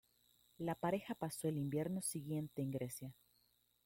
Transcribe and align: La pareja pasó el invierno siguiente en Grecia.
La 0.57 0.73
pareja 0.73 1.13
pasó 1.13 1.47
el 1.47 1.57
invierno 1.59 2.01
siguiente 2.01 2.63
en 2.63 2.71
Grecia. 2.71 3.13